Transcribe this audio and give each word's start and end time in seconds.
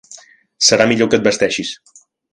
Serà 0.69 0.87
millor 0.93 1.11
que 1.11 1.21
et 1.21 1.27
vesteixis! 1.29 1.75